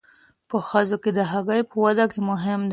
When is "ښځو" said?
0.67-0.97